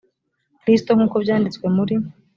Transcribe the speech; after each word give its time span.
kristo 0.61 0.91
nkuko 0.95 1.15
byanditswe 1.23 1.65
muri 1.75 1.95